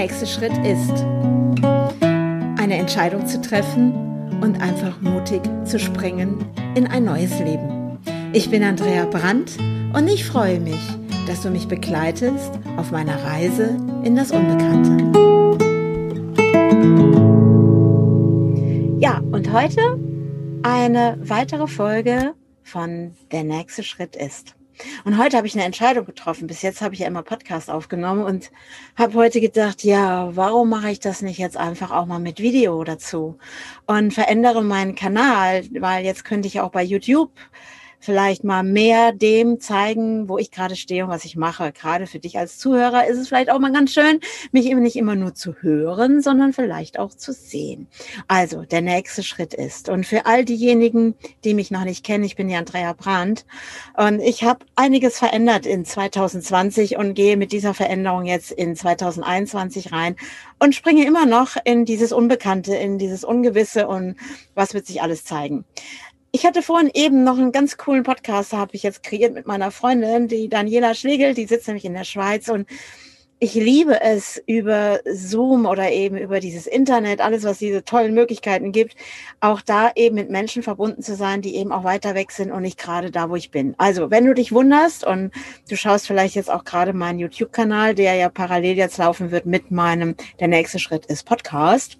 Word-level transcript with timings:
nächste 0.00 0.26
Schritt 0.26 0.56
ist, 0.64 1.04
eine 2.58 2.78
Entscheidung 2.78 3.26
zu 3.26 3.38
treffen 3.42 4.40
und 4.40 4.58
einfach 4.62 4.98
mutig 5.02 5.42
zu 5.66 5.78
springen 5.78 6.42
in 6.74 6.86
ein 6.86 7.04
neues 7.04 7.38
Leben. 7.38 7.98
Ich 8.32 8.48
bin 8.48 8.64
Andrea 8.64 9.04
Brandt 9.04 9.58
und 9.92 10.08
ich 10.08 10.24
freue 10.24 10.58
mich, 10.58 10.80
dass 11.26 11.42
du 11.42 11.50
mich 11.50 11.68
begleitest 11.68 12.50
auf 12.78 12.92
meiner 12.92 13.22
Reise 13.22 13.76
in 14.02 14.16
das 14.16 14.32
Unbekannte. 14.32 14.96
Ja, 19.00 19.18
und 19.18 19.52
heute 19.52 20.00
eine 20.62 21.18
weitere 21.20 21.66
Folge 21.66 22.32
von 22.62 23.14
Der 23.32 23.44
nächste 23.44 23.82
Schritt 23.82 24.16
ist. 24.16 24.54
Und 25.04 25.18
heute 25.18 25.36
habe 25.36 25.46
ich 25.46 25.54
eine 25.54 25.64
Entscheidung 25.64 26.04
getroffen. 26.04 26.46
Bis 26.46 26.62
jetzt 26.62 26.80
habe 26.80 26.94
ich 26.94 27.00
ja 27.00 27.06
immer 27.06 27.22
Podcast 27.22 27.70
aufgenommen 27.70 28.22
und 28.24 28.50
habe 28.96 29.14
heute 29.14 29.40
gedacht, 29.40 29.84
ja, 29.84 30.34
warum 30.36 30.70
mache 30.70 30.90
ich 30.90 31.00
das 31.00 31.22
nicht 31.22 31.38
jetzt 31.38 31.56
einfach 31.56 31.90
auch 31.90 32.06
mal 32.06 32.18
mit 32.18 32.40
Video 32.40 32.82
dazu 32.84 33.38
und 33.86 34.12
verändere 34.12 34.62
meinen 34.62 34.94
Kanal, 34.94 35.64
weil 35.80 36.04
jetzt 36.04 36.24
könnte 36.24 36.48
ich 36.48 36.60
auch 36.60 36.70
bei 36.70 36.82
YouTube 36.82 37.32
vielleicht 38.00 38.44
mal 38.44 38.62
mehr 38.62 39.12
dem 39.12 39.60
zeigen, 39.60 40.28
wo 40.28 40.38
ich 40.38 40.50
gerade 40.50 40.74
stehe 40.74 41.04
und 41.04 41.10
was 41.10 41.24
ich 41.24 41.36
mache. 41.36 41.70
Gerade 41.72 42.06
für 42.06 42.18
dich 42.18 42.38
als 42.38 42.58
Zuhörer 42.58 43.06
ist 43.06 43.18
es 43.18 43.28
vielleicht 43.28 43.50
auch 43.50 43.58
mal 43.58 43.72
ganz 43.72 43.92
schön, 43.92 44.20
mich 44.52 44.66
eben 44.66 44.82
nicht 44.82 44.96
immer 44.96 45.14
nur 45.14 45.34
zu 45.34 45.54
hören, 45.60 46.22
sondern 46.22 46.52
vielleicht 46.52 46.98
auch 46.98 47.14
zu 47.14 47.32
sehen. 47.32 47.86
Also 48.26 48.62
der 48.62 48.80
nächste 48.80 49.22
Schritt 49.22 49.54
ist, 49.54 49.88
und 49.88 50.06
für 50.06 50.26
all 50.26 50.44
diejenigen, 50.44 51.14
die 51.44 51.54
mich 51.54 51.70
noch 51.70 51.84
nicht 51.84 52.04
kennen, 52.04 52.24
ich 52.24 52.36
bin 52.36 52.48
die 52.48 52.54
Andrea 52.54 52.94
Brandt 52.94 53.44
und 53.96 54.20
ich 54.20 54.44
habe 54.44 54.64
einiges 54.76 55.18
verändert 55.18 55.66
in 55.66 55.84
2020 55.84 56.96
und 56.96 57.14
gehe 57.14 57.36
mit 57.36 57.52
dieser 57.52 57.74
Veränderung 57.74 58.24
jetzt 58.24 58.50
in 58.50 58.74
2021 58.74 59.92
rein 59.92 60.16
und 60.58 60.74
springe 60.74 61.06
immer 61.06 61.26
noch 61.26 61.56
in 61.64 61.84
dieses 61.84 62.12
Unbekannte, 62.12 62.74
in 62.74 62.98
dieses 62.98 63.24
Ungewisse 63.24 63.86
und 63.86 64.16
was 64.54 64.72
wird 64.74 64.86
sich 64.86 65.02
alles 65.02 65.24
zeigen. 65.24 65.64
Ich 66.32 66.46
hatte 66.46 66.62
vorhin 66.62 66.90
eben 66.94 67.24
noch 67.24 67.38
einen 67.38 67.50
ganz 67.50 67.76
coolen 67.76 68.04
Podcast, 68.04 68.52
habe 68.52 68.74
ich 68.74 68.84
jetzt 68.84 69.02
kreiert 69.02 69.34
mit 69.34 69.46
meiner 69.46 69.72
Freundin, 69.72 70.28
die 70.28 70.48
Daniela 70.48 70.94
Schlegel, 70.94 71.34
die 71.34 71.46
sitzt 71.46 71.66
nämlich 71.66 71.84
in 71.84 71.94
der 71.94 72.04
Schweiz 72.04 72.48
und 72.48 72.68
ich 73.42 73.54
liebe 73.54 74.00
es 74.02 74.40
über 74.46 75.00
Zoom 75.10 75.64
oder 75.64 75.90
eben 75.90 76.18
über 76.18 76.40
dieses 76.40 76.66
Internet, 76.66 77.20
alles, 77.20 77.42
was 77.42 77.58
diese 77.58 77.82
tollen 77.82 78.14
Möglichkeiten 78.14 78.70
gibt, 78.70 78.94
auch 79.40 79.62
da 79.62 79.90
eben 79.96 80.14
mit 80.14 80.30
Menschen 80.30 80.62
verbunden 80.62 81.02
zu 81.02 81.16
sein, 81.16 81.40
die 81.40 81.56
eben 81.56 81.72
auch 81.72 81.82
weiter 81.82 82.14
weg 82.14 82.32
sind 82.32 82.52
und 82.52 82.62
nicht 82.62 82.78
gerade 82.78 83.10
da, 83.10 83.30
wo 83.30 83.36
ich 83.36 83.50
bin. 83.50 83.74
Also, 83.78 84.10
wenn 84.10 84.26
du 84.26 84.34
dich 84.34 84.52
wunderst 84.52 85.06
und 85.06 85.32
du 85.70 85.76
schaust 85.76 86.06
vielleicht 86.06 86.34
jetzt 86.34 86.50
auch 86.50 86.64
gerade 86.64 86.92
meinen 86.92 87.18
YouTube-Kanal, 87.18 87.94
der 87.94 88.14
ja 88.14 88.28
parallel 88.28 88.76
jetzt 88.76 88.98
laufen 88.98 89.30
wird 89.30 89.46
mit 89.46 89.70
meinem, 89.70 90.16
der 90.38 90.48
nächste 90.48 90.78
Schritt 90.78 91.06
ist 91.06 91.24
Podcast. 91.24 91.98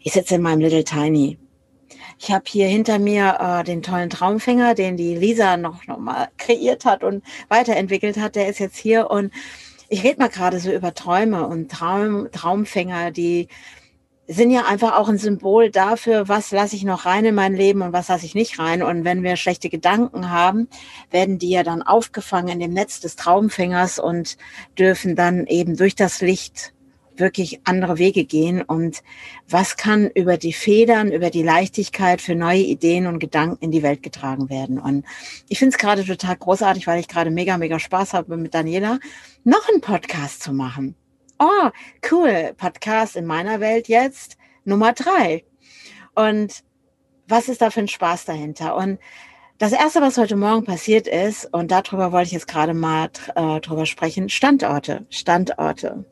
Ich 0.00 0.12
sitze 0.12 0.34
in 0.34 0.42
meinem 0.42 0.60
Little 0.60 0.84
Tiny. 0.84 1.38
Ich 2.20 2.32
habe 2.32 2.44
hier 2.48 2.66
hinter 2.66 2.98
mir 2.98 3.38
äh, 3.40 3.64
den 3.64 3.82
tollen 3.82 4.10
Traumfänger, 4.10 4.74
den 4.74 4.96
die 4.96 5.14
Lisa 5.14 5.56
noch, 5.56 5.86
noch 5.86 5.98
mal 5.98 6.28
kreiert 6.36 6.84
hat 6.84 7.04
und 7.04 7.22
weiterentwickelt 7.48 8.16
hat. 8.18 8.34
Der 8.34 8.48
ist 8.48 8.58
jetzt 8.58 8.76
hier 8.76 9.10
und 9.10 9.32
ich 9.88 10.02
rede 10.04 10.18
mal 10.18 10.28
gerade 10.28 10.60
so 10.60 10.70
über 10.72 10.94
Träume 10.94 11.46
und 11.46 11.70
Traum, 11.70 12.28
Traumfänger, 12.32 13.10
die 13.10 13.48
sind 14.26 14.50
ja 14.50 14.66
einfach 14.66 14.98
auch 14.98 15.08
ein 15.08 15.16
Symbol 15.16 15.70
dafür, 15.70 16.28
was 16.28 16.50
lasse 16.50 16.76
ich 16.76 16.84
noch 16.84 17.06
rein 17.06 17.24
in 17.24 17.34
mein 17.34 17.54
Leben 17.54 17.80
und 17.80 17.94
was 17.94 18.08
lasse 18.08 18.26
ich 18.26 18.34
nicht 18.34 18.58
rein. 18.58 18.82
Und 18.82 19.04
wenn 19.04 19.22
wir 19.22 19.36
schlechte 19.36 19.70
Gedanken 19.70 20.30
haben, 20.30 20.68
werden 21.10 21.38
die 21.38 21.48
ja 21.48 21.62
dann 21.62 21.82
aufgefangen 21.82 22.48
in 22.48 22.60
dem 22.60 22.74
Netz 22.74 23.00
des 23.00 23.16
Traumfängers 23.16 23.98
und 23.98 24.36
dürfen 24.78 25.16
dann 25.16 25.46
eben 25.46 25.78
durch 25.78 25.94
das 25.94 26.20
Licht 26.20 26.74
wirklich 27.18 27.60
andere 27.64 27.98
Wege 27.98 28.24
gehen 28.24 28.62
und 28.62 29.02
was 29.48 29.76
kann 29.76 30.10
über 30.10 30.36
die 30.36 30.52
Federn, 30.52 31.12
über 31.12 31.30
die 31.30 31.42
Leichtigkeit 31.42 32.20
für 32.20 32.34
neue 32.34 32.60
Ideen 32.60 33.06
und 33.06 33.18
Gedanken 33.18 33.58
in 33.64 33.70
die 33.70 33.82
Welt 33.82 34.02
getragen 34.02 34.50
werden. 34.50 34.78
Und 34.78 35.04
ich 35.48 35.58
finde 35.58 35.74
es 35.74 35.78
gerade 35.78 36.04
total 36.04 36.36
großartig, 36.36 36.86
weil 36.86 37.00
ich 37.00 37.08
gerade 37.08 37.30
mega, 37.30 37.58
mega 37.58 37.78
Spaß 37.78 38.14
habe 38.14 38.36
mit 38.36 38.54
Daniela, 38.54 38.98
noch 39.44 39.68
einen 39.68 39.80
Podcast 39.80 40.42
zu 40.42 40.52
machen. 40.52 40.94
Oh, 41.38 41.70
cool, 42.10 42.52
Podcast 42.56 43.16
in 43.16 43.26
meiner 43.26 43.60
Welt 43.60 43.88
jetzt 43.88 44.36
Nummer 44.64 44.92
drei. 44.92 45.44
Und 46.14 46.64
was 47.28 47.48
ist 47.48 47.62
da 47.62 47.70
für 47.70 47.80
ein 47.80 47.88
Spaß 47.88 48.24
dahinter? 48.24 48.76
Und 48.76 48.98
das 49.58 49.72
erste, 49.72 50.00
was 50.00 50.18
heute 50.18 50.36
Morgen 50.36 50.64
passiert 50.64 51.08
ist, 51.08 51.52
und 51.52 51.70
darüber 51.70 52.12
wollte 52.12 52.28
ich 52.28 52.32
jetzt 52.32 52.46
gerade 52.48 52.74
mal 52.74 53.10
äh, 53.34 53.60
drüber 53.60 53.86
sprechen, 53.86 54.28
Standorte, 54.28 55.06
Standorte. 55.10 56.04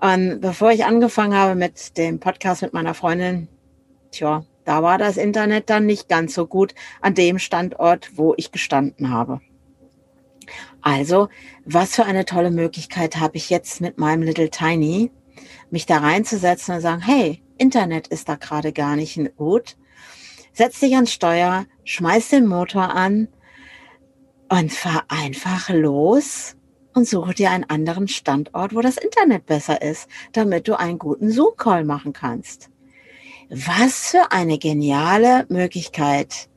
Und 0.00 0.40
bevor 0.40 0.72
ich 0.72 0.84
angefangen 0.84 1.34
habe 1.34 1.54
mit 1.54 1.96
dem 1.96 2.20
Podcast 2.20 2.62
mit 2.62 2.72
meiner 2.72 2.94
Freundin, 2.94 3.48
tja, 4.10 4.44
da 4.64 4.82
war 4.82 4.98
das 4.98 5.16
Internet 5.16 5.70
dann 5.70 5.86
nicht 5.86 6.08
ganz 6.08 6.34
so 6.34 6.46
gut 6.46 6.74
an 7.00 7.14
dem 7.14 7.38
Standort, 7.38 8.10
wo 8.16 8.34
ich 8.36 8.52
gestanden 8.52 9.10
habe. 9.10 9.40
Also, 10.80 11.28
was 11.64 11.94
für 11.94 12.04
eine 12.04 12.24
tolle 12.24 12.50
Möglichkeit 12.50 13.16
habe 13.16 13.36
ich 13.36 13.50
jetzt 13.50 13.80
mit 13.80 13.98
meinem 13.98 14.22
Little 14.22 14.50
Tiny, 14.50 15.10
mich 15.70 15.86
da 15.86 15.98
reinzusetzen 15.98 16.74
und 16.74 16.80
sagen, 16.80 17.02
hey, 17.02 17.42
Internet 17.58 18.08
ist 18.08 18.28
da 18.28 18.34
gerade 18.34 18.72
gar 18.72 18.96
nicht 18.96 19.18
gut. 19.36 19.76
Setz 20.52 20.80
dich 20.80 20.94
ans 20.94 21.12
Steuer, 21.12 21.66
schmeiß 21.84 22.28
den 22.28 22.46
Motor 22.46 22.94
an 22.94 23.28
und 24.48 24.72
fahr 24.72 25.04
einfach 25.08 25.70
los 25.70 26.56
und 26.94 27.06
suche 27.06 27.34
dir 27.34 27.50
einen 27.50 27.64
anderen 27.64 28.08
Standort, 28.08 28.74
wo 28.74 28.80
das 28.80 28.96
Internet 28.96 29.46
besser 29.46 29.82
ist, 29.82 30.08
damit 30.32 30.68
du 30.68 30.78
einen 30.78 30.98
guten 30.98 31.30
Zoom-Call 31.30 31.84
machen 31.84 32.12
kannst. 32.12 32.70
Was 33.50 34.10
für 34.10 34.32
eine 34.32 34.58
geniale 34.58 35.46
Möglichkeit 35.48 36.48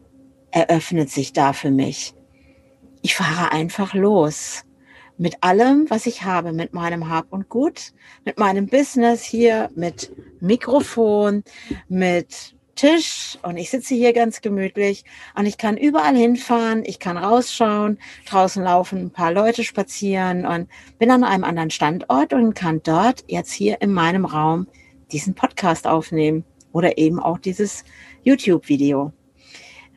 eröffnet 0.51 1.09
sich 1.09 1.33
da 1.33 1.53
für 1.53 1.71
mich. 1.71 2.13
Ich 3.01 3.15
fahre 3.15 3.51
einfach 3.51 3.93
los 3.93 4.63
mit 5.17 5.43
allem, 5.43 5.89
was 5.89 6.05
ich 6.05 6.23
habe, 6.23 6.51
mit 6.51 6.73
meinem 6.73 7.09
Hab 7.09 7.31
und 7.31 7.49
Gut, 7.49 7.93
mit 8.25 8.37
meinem 8.37 8.67
Business 8.67 9.23
hier, 9.23 9.69
mit 9.75 10.11
Mikrofon, 10.39 11.43
mit 11.87 12.54
Tisch 12.75 13.37
und 13.41 13.57
ich 13.57 13.69
sitze 13.69 13.95
hier 13.95 14.13
ganz 14.13 14.41
gemütlich 14.41 15.05
und 15.35 15.45
ich 15.45 15.57
kann 15.57 15.77
überall 15.77 16.15
hinfahren, 16.15 16.83
ich 16.85 16.99
kann 16.99 17.17
rausschauen, 17.17 17.97
draußen 18.29 18.63
laufen 18.63 18.99
ein 18.99 19.11
paar 19.11 19.31
Leute 19.31 19.63
spazieren 19.63 20.45
und 20.45 20.69
bin 20.99 21.09
an 21.09 21.23
einem 21.23 21.43
anderen 21.43 21.69
Standort 21.69 22.33
und 22.33 22.53
kann 22.53 22.81
dort 22.83 23.23
jetzt 23.27 23.53
hier 23.53 23.81
in 23.81 23.93
meinem 23.93 24.25
Raum 24.25 24.67
diesen 25.11 25.35
Podcast 25.35 25.87
aufnehmen 25.87 26.43
oder 26.73 26.97
eben 26.97 27.19
auch 27.19 27.37
dieses 27.37 27.85
YouTube-Video. 28.23 29.13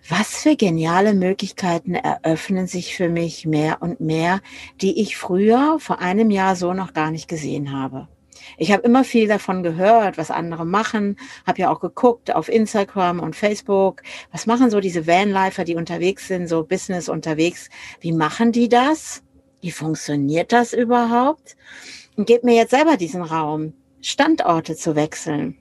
Was 0.09 0.43
für 0.43 0.57
geniale 0.57 1.13
Möglichkeiten 1.13 1.95
eröffnen 1.95 2.67
sich 2.67 2.95
für 2.97 3.09
mich 3.09 3.45
mehr 3.45 3.83
und 3.83 4.01
mehr, 4.01 4.41
die 4.81 5.03
ich 5.03 5.17
früher 5.19 5.79
vor 5.81 5.99
einem 5.99 6.31
Jahr 6.31 6.57
so 6.57 6.73
noch 6.73 6.95
gar 6.95 7.11
nicht 7.11 7.29
gesehen 7.29 7.73
habe. 7.73 8.09
Ich 8.57 8.73
habe 8.73 8.83
immer 8.83 9.05
viel 9.05 9.29
davon 9.29 9.63
gehört, 9.63 10.19
was 10.19 10.31
andere 10.31 10.65
machen, 10.65 11.17
habe 11.47 11.61
ja 11.61 11.71
auch 11.71 11.81
geguckt 11.81 12.35
auf 12.35 12.49
Instagram 12.49 13.21
und 13.21 13.37
Facebook, 13.37 14.03
was 14.33 14.47
machen 14.47 14.71
so 14.71 14.81
diese 14.81 15.07
Vanlifer, 15.07 15.65
die 15.65 15.77
unterwegs 15.77 16.29
sind, 16.29 16.49
so 16.49 16.65
Business 16.65 17.09
unterwegs, 17.09 17.69
wie 18.01 18.13
machen 18.13 18.53
die 18.53 18.69
das? 18.69 19.23
Wie 19.61 19.73
funktioniert 19.73 20.53
das 20.53 20.73
überhaupt? 20.73 21.57
Und 22.17 22.27
gebe 22.27 22.47
mir 22.47 22.55
jetzt 22.55 22.71
selber 22.71 22.97
diesen 22.97 23.23
Raum, 23.23 23.75
Standorte 24.01 24.77
zu 24.77 24.95
wechseln. 24.95 25.57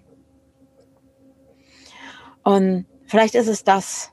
Und 2.44 2.86
vielleicht 3.08 3.36
ist 3.36 3.48
es 3.48 3.64
das, 3.64 4.12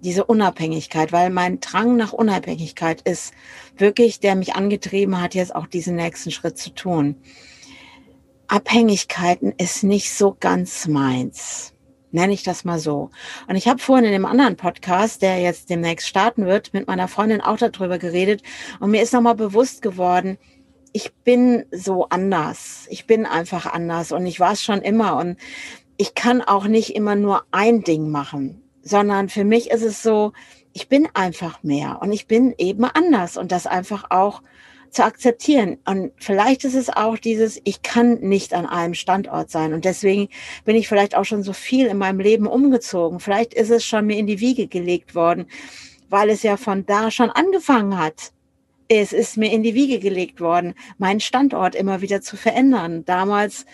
diese 0.00 0.24
Unabhängigkeit, 0.24 1.12
weil 1.12 1.30
mein 1.30 1.60
Drang 1.60 1.96
nach 1.96 2.12
Unabhängigkeit 2.12 3.02
ist 3.02 3.32
wirklich, 3.76 4.20
der 4.20 4.34
mich 4.34 4.54
angetrieben 4.54 5.20
hat, 5.20 5.34
jetzt 5.34 5.54
auch 5.54 5.66
diesen 5.66 5.96
nächsten 5.96 6.30
Schritt 6.30 6.58
zu 6.58 6.70
tun. 6.70 7.16
Abhängigkeiten 8.48 9.52
ist 9.58 9.84
nicht 9.84 10.12
so 10.12 10.36
ganz 10.38 10.88
meins. 10.88 11.74
Nenne 12.10 12.32
ich 12.32 12.42
das 12.42 12.64
mal 12.64 12.78
so. 12.78 13.10
Und 13.46 13.56
ich 13.56 13.68
habe 13.68 13.78
vorhin 13.78 14.06
in 14.06 14.12
dem 14.12 14.24
anderen 14.24 14.56
Podcast, 14.56 15.20
der 15.20 15.38
jetzt 15.40 15.68
demnächst 15.68 16.08
starten 16.08 16.46
wird, 16.46 16.72
mit 16.72 16.86
meiner 16.86 17.08
Freundin 17.08 17.42
auch 17.42 17.58
darüber 17.58 17.98
geredet. 17.98 18.42
Und 18.80 18.90
mir 18.90 19.02
ist 19.02 19.12
nochmal 19.12 19.34
bewusst 19.34 19.82
geworden, 19.82 20.38
ich 20.94 21.12
bin 21.24 21.66
so 21.70 22.08
anders. 22.08 22.86
Ich 22.88 23.06
bin 23.06 23.26
einfach 23.26 23.66
anders 23.66 24.12
und 24.12 24.24
ich 24.24 24.40
war 24.40 24.52
es 24.52 24.62
schon 24.62 24.80
immer. 24.80 25.18
Und 25.18 25.36
ich 25.98 26.14
kann 26.14 26.40
auch 26.40 26.66
nicht 26.66 26.96
immer 26.96 27.14
nur 27.14 27.44
ein 27.50 27.82
Ding 27.82 28.08
machen, 28.08 28.62
sondern 28.82 29.28
für 29.28 29.44
mich 29.44 29.70
ist 29.70 29.82
es 29.82 30.02
so, 30.02 30.32
ich 30.72 30.88
bin 30.88 31.08
einfach 31.12 31.62
mehr 31.62 31.98
und 32.00 32.12
ich 32.12 32.26
bin 32.26 32.54
eben 32.56 32.84
anders 32.84 33.36
und 33.36 33.52
das 33.52 33.66
einfach 33.66 34.10
auch 34.10 34.42
zu 34.92 35.04
akzeptieren. 35.04 35.78
Und 35.84 36.12
vielleicht 36.16 36.64
ist 36.64 36.74
es 36.74 36.90
auch 36.90 37.18
dieses, 37.18 37.60
ich 37.64 37.82
kann 37.82 38.20
nicht 38.20 38.54
an 38.54 38.66
einem 38.66 38.94
Standort 38.94 39.50
sein. 39.50 39.72
Und 39.72 39.84
deswegen 39.84 40.28
bin 40.64 40.76
ich 40.76 40.88
vielleicht 40.88 41.16
auch 41.16 41.24
schon 41.24 41.42
so 41.42 41.52
viel 41.52 41.86
in 41.86 41.98
meinem 41.98 42.20
Leben 42.20 42.46
umgezogen. 42.46 43.20
Vielleicht 43.20 43.54
ist 43.54 43.70
es 43.70 43.84
schon 43.84 44.06
mir 44.06 44.16
in 44.16 44.26
die 44.26 44.40
Wiege 44.40 44.66
gelegt 44.66 45.14
worden, 45.14 45.46
weil 46.08 46.30
es 46.30 46.42
ja 46.42 46.56
von 46.56 46.86
da 46.86 47.10
schon 47.10 47.30
angefangen 47.30 47.98
hat. 47.98 48.32
es 48.90 49.12
ist 49.12 49.36
mir 49.36 49.52
in 49.52 49.62
die 49.62 49.74
Wiege 49.74 49.98
gelegt 49.98 50.40
worden, 50.40 50.74
meinen 50.96 51.20
Standort 51.20 51.74
immer 51.74 52.00
wieder 52.00 52.22
zu 52.22 52.36
verändern. 52.38 53.04
Damals 53.04 53.66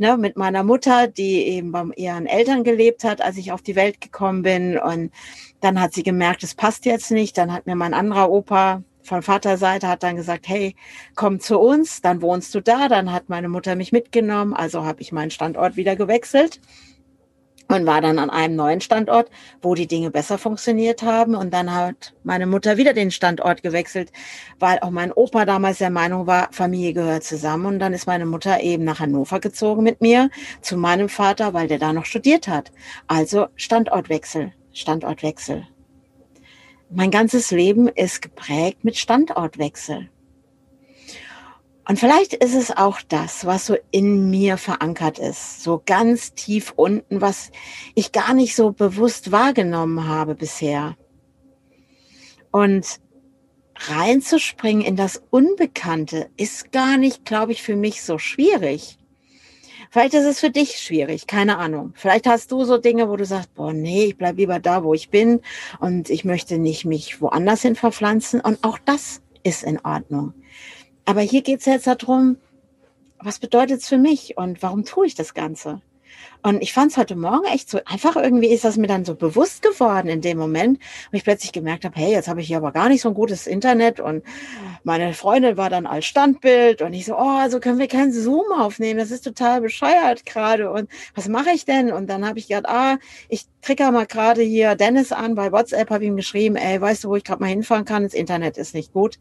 ne, 0.00 0.16
mit 0.16 0.36
meiner 0.36 0.64
Mutter, 0.64 1.06
die 1.06 1.46
eben 1.46 1.72
bei 1.72 1.84
ihren 1.96 2.26
Eltern 2.26 2.64
gelebt 2.64 3.04
hat, 3.04 3.20
als 3.20 3.36
ich 3.36 3.52
auf 3.52 3.62
die 3.62 3.76
Welt 3.76 4.00
gekommen 4.00 4.42
bin. 4.42 4.78
Und 4.78 5.12
dann 5.60 5.80
hat 5.80 5.94
sie 5.94 6.02
gemerkt, 6.02 6.42
es 6.42 6.54
passt 6.54 6.86
jetzt 6.86 7.10
nicht. 7.10 7.38
Dann 7.38 7.52
hat 7.52 7.66
mir 7.66 7.76
mein 7.76 7.94
anderer 7.94 8.30
Opa 8.30 8.82
von 9.10 9.22
Vaterseite 9.22 9.88
hat 9.88 10.04
dann 10.04 10.14
gesagt, 10.14 10.46
hey, 10.46 10.76
komm 11.16 11.40
zu 11.40 11.58
uns, 11.58 12.00
dann 12.00 12.22
wohnst 12.22 12.54
du 12.54 12.60
da. 12.60 12.86
Dann 12.86 13.10
hat 13.10 13.28
meine 13.28 13.48
Mutter 13.48 13.74
mich 13.74 13.90
mitgenommen, 13.90 14.54
also 14.54 14.84
habe 14.84 15.02
ich 15.02 15.10
meinen 15.10 15.32
Standort 15.32 15.74
wieder 15.74 15.96
gewechselt 15.96 16.60
und 17.66 17.86
war 17.86 18.00
dann 18.00 18.20
an 18.20 18.30
einem 18.30 18.54
neuen 18.54 18.80
Standort, 18.80 19.28
wo 19.62 19.74
die 19.74 19.88
Dinge 19.88 20.12
besser 20.12 20.38
funktioniert 20.38 21.02
haben. 21.02 21.34
Und 21.34 21.52
dann 21.52 21.74
hat 21.74 22.14
meine 22.22 22.46
Mutter 22.46 22.76
wieder 22.76 22.92
den 22.92 23.10
Standort 23.10 23.64
gewechselt, 23.64 24.12
weil 24.60 24.78
auch 24.78 24.90
mein 24.90 25.10
Opa 25.10 25.44
damals 25.44 25.78
der 25.78 25.90
Meinung 25.90 26.28
war, 26.28 26.48
Familie 26.52 26.92
gehört 26.92 27.24
zusammen. 27.24 27.66
Und 27.66 27.78
dann 27.80 27.92
ist 27.92 28.06
meine 28.06 28.26
Mutter 28.26 28.60
eben 28.60 28.84
nach 28.84 29.00
Hannover 29.00 29.40
gezogen 29.40 29.82
mit 29.82 30.00
mir 30.00 30.30
zu 30.60 30.76
meinem 30.76 31.08
Vater, 31.08 31.52
weil 31.52 31.66
der 31.66 31.80
da 31.80 31.92
noch 31.92 32.04
studiert 32.04 32.46
hat. 32.46 32.70
Also 33.08 33.48
Standortwechsel, 33.56 34.52
Standortwechsel. 34.72 35.66
Mein 36.92 37.10
ganzes 37.10 37.50
Leben 37.52 37.88
ist 37.88 38.20
geprägt 38.20 38.84
mit 38.84 38.96
Standortwechsel. 38.96 40.10
Und 41.88 41.98
vielleicht 41.98 42.34
ist 42.34 42.54
es 42.54 42.76
auch 42.76 43.00
das, 43.02 43.46
was 43.46 43.66
so 43.66 43.76
in 43.90 44.30
mir 44.30 44.56
verankert 44.56 45.18
ist, 45.18 45.62
so 45.62 45.82
ganz 45.84 46.34
tief 46.34 46.72
unten, 46.76 47.20
was 47.20 47.50
ich 47.96 48.12
gar 48.12 48.32
nicht 48.32 48.54
so 48.54 48.70
bewusst 48.70 49.32
wahrgenommen 49.32 50.06
habe 50.06 50.36
bisher. 50.36 50.96
Und 52.52 53.00
reinzuspringen 53.76 54.84
in 54.84 54.94
das 54.94 55.22
Unbekannte 55.30 56.30
ist 56.36 56.70
gar 56.70 56.96
nicht, 56.96 57.24
glaube 57.24 57.50
ich, 57.50 57.62
für 57.62 57.74
mich 57.74 58.02
so 58.02 58.18
schwierig. 58.18 58.99
Vielleicht 59.92 60.14
ist 60.14 60.24
es 60.24 60.38
für 60.38 60.50
dich 60.50 60.78
schwierig, 60.78 61.26
keine 61.26 61.58
Ahnung. 61.58 61.92
Vielleicht 61.96 62.28
hast 62.28 62.52
du 62.52 62.64
so 62.64 62.78
Dinge, 62.78 63.08
wo 63.08 63.16
du 63.16 63.24
sagst, 63.24 63.52
boah, 63.54 63.72
nee, 63.72 64.04
ich 64.04 64.16
bleib 64.16 64.36
lieber 64.36 64.60
da, 64.60 64.84
wo 64.84 64.94
ich 64.94 65.10
bin 65.10 65.40
und 65.80 66.10
ich 66.10 66.24
möchte 66.24 66.58
nicht 66.58 66.84
mich 66.84 67.20
woanders 67.20 67.62
hin 67.62 67.74
verpflanzen. 67.74 68.40
Und 68.40 68.62
auch 68.62 68.78
das 68.78 69.20
ist 69.42 69.64
in 69.64 69.80
Ordnung. 69.80 70.32
Aber 71.06 71.22
hier 71.22 71.42
geht 71.42 71.58
es 71.58 71.66
jetzt 71.66 71.88
darum, 71.88 72.36
was 73.18 73.40
bedeutet 73.40 73.80
es 73.80 73.88
für 73.88 73.98
mich 73.98 74.36
und 74.36 74.62
warum 74.62 74.84
tue 74.84 75.06
ich 75.06 75.16
das 75.16 75.34
Ganze? 75.34 75.82
Und 76.42 76.62
ich 76.62 76.72
fand 76.72 76.92
es 76.92 76.96
heute 76.96 77.16
Morgen 77.16 77.44
echt 77.52 77.68
so 77.68 77.80
einfach 77.84 78.16
irgendwie 78.16 78.48
ist 78.48 78.64
das 78.64 78.78
mir 78.78 78.86
dann 78.86 79.04
so 79.04 79.14
bewusst 79.14 79.62
geworden 79.62 80.08
in 80.08 80.22
dem 80.22 80.38
Moment, 80.38 80.78
wo 81.10 81.16
ich 81.16 81.24
plötzlich 81.24 81.52
gemerkt 81.52 81.84
habe, 81.84 81.98
hey, 81.98 82.12
jetzt 82.12 82.28
habe 82.28 82.40
ich 82.40 82.46
hier 82.46 82.56
aber 82.56 82.72
gar 82.72 82.88
nicht 82.88 83.02
so 83.02 83.08
ein 83.08 83.14
gutes 83.14 83.46
Internet 83.46 84.00
und 84.00 84.24
meine 84.82 85.12
Freundin 85.12 85.56
war 85.58 85.68
dann 85.68 85.86
als 85.86 86.06
Standbild 86.06 86.80
und 86.80 86.94
ich 86.94 87.04
so, 87.04 87.14
oh, 87.14 87.38
also 87.38 87.60
können 87.60 87.78
wir 87.78 87.88
keinen 87.88 88.12
Zoom 88.12 88.52
aufnehmen, 88.58 88.98
das 88.98 89.10
ist 89.10 89.22
total 89.22 89.60
bescheuert 89.60 90.24
gerade 90.24 90.70
und 90.70 90.88
was 91.14 91.28
mache 91.28 91.50
ich 91.50 91.66
denn? 91.66 91.92
Und 91.92 92.08
dann 92.08 92.26
habe 92.26 92.38
ich 92.38 92.48
gedacht, 92.48 92.68
ah, 92.68 92.98
ich 93.28 93.46
trigger 93.60 93.90
mal 93.90 94.06
gerade 94.06 94.42
hier 94.42 94.74
Dennis 94.76 95.12
an, 95.12 95.34
bei 95.34 95.52
WhatsApp 95.52 95.90
habe 95.90 96.04
ihm 96.04 96.16
geschrieben, 96.16 96.56
ey, 96.56 96.80
weißt 96.80 97.04
du, 97.04 97.10
wo 97.10 97.16
ich 97.16 97.24
gerade 97.24 97.42
mal 97.42 97.48
hinfahren 97.48 97.84
kann, 97.84 98.04
das 98.04 98.14
Internet 98.14 98.56
ist 98.56 98.74
nicht 98.74 98.92
gut. 98.92 99.18